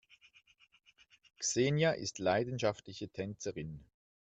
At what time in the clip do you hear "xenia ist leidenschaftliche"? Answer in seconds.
1.39-3.07